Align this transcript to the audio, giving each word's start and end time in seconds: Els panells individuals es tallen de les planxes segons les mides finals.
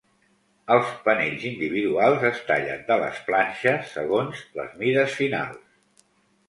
Els 0.75 0.87
panells 1.07 1.45
individuals 1.49 2.25
es 2.31 2.41
tallen 2.49 2.81
de 2.89 2.99
les 3.05 3.21
planxes 3.29 3.95
segons 4.01 4.43
les 4.61 4.77
mides 4.83 5.17
finals. 5.23 6.13